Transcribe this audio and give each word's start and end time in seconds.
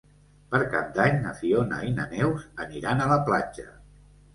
Per 0.55 0.61
Cap 0.71 0.87
d'Any 0.95 1.21
na 1.27 1.35
Fiona 1.43 1.79
i 1.91 1.95
na 2.01 2.09
Neus 2.17 2.51
aniran 2.69 3.09
a 3.09 3.11
la 3.17 3.23
platja. 3.33 3.73